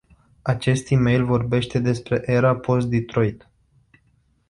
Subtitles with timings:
[0.41, 3.49] Acest email vorbea despre "era post-Detroit”.